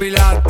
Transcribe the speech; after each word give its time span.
pilar 0.00 0.49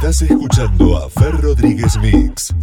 Estás 0.00 0.22
escuchando 0.22 0.96
a 0.96 1.10
Fer 1.10 1.38
Rodríguez 1.42 1.98
Mix. 1.98 2.54